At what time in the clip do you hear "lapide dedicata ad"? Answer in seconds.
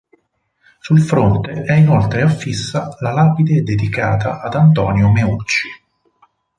3.13-4.55